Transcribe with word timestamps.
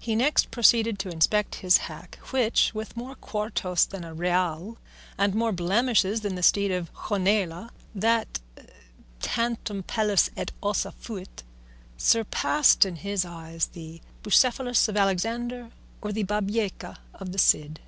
He 0.00 0.16
next 0.16 0.50
proceeded 0.50 0.98
to 0.98 1.10
inspect 1.10 1.54
his 1.62 1.76
hack, 1.86 2.18
which, 2.32 2.74
with 2.74 2.96
more 2.96 3.14
quartos 3.14 3.86
than 3.86 4.02
a 4.02 4.12
real 4.12 4.78
and 5.16 5.32
more 5.32 5.52
blemishes 5.52 6.22
than 6.22 6.34
the 6.34 6.42
steed 6.42 6.72
of 6.72 6.92
Gonela, 6.92 7.70
that 7.94 8.40
"tantum 9.22 9.84
pellis 9.84 10.28
et 10.36 10.50
ossa 10.60 10.90
fuit," 10.90 11.44
surpassed 11.96 12.84
in 12.84 12.96
his 12.96 13.24
eyes 13.24 13.66
the 13.74 14.00
Bucephalus 14.24 14.88
of 14.88 14.96
Alexander 14.96 15.70
or 16.02 16.10
the 16.10 16.24
Babieca 16.24 16.96
of 17.14 17.30
the 17.30 17.38
Cid. 17.38 17.78